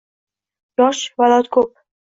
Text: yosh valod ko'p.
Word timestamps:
yosh 0.83 1.05
valod 1.23 1.55
ko'p. 1.59 1.75